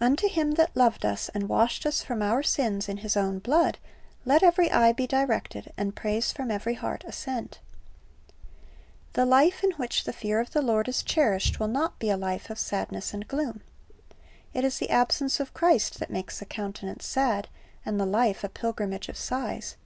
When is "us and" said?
1.04-1.46